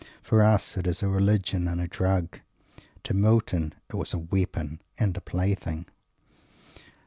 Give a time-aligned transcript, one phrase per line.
[0.23, 2.39] For us it is a religion and a drug.
[3.03, 5.85] To Milton it was a weapon and a plaything.